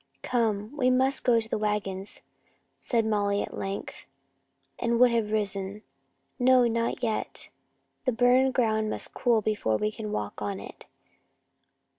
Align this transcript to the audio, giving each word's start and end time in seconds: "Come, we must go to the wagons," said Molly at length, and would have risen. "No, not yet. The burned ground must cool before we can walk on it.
"Come, 0.23 0.75
we 0.75 0.89
must 0.89 1.23
go 1.23 1.39
to 1.39 1.47
the 1.47 1.59
wagons," 1.59 2.23
said 2.79 3.05
Molly 3.05 3.43
at 3.43 3.55
length, 3.55 4.07
and 4.79 4.99
would 4.99 5.11
have 5.11 5.31
risen. 5.31 5.83
"No, 6.39 6.65
not 6.65 7.03
yet. 7.03 7.49
The 8.05 8.11
burned 8.11 8.55
ground 8.55 8.89
must 8.89 9.13
cool 9.13 9.43
before 9.43 9.77
we 9.77 9.91
can 9.91 10.11
walk 10.11 10.41
on 10.41 10.59
it. 10.59 10.87